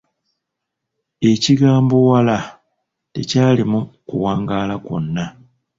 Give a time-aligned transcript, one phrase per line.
[1.31, 2.37] Ekigambo “waala”
[3.13, 5.23] tekyalimu kuwangaala kwonna.